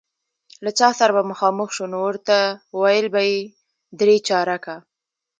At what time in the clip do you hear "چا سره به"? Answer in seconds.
0.79-1.23